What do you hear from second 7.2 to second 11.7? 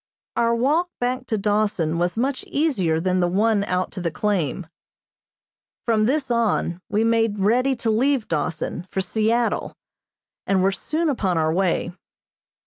ready to leave Dawson for Seattle, and were soon upon our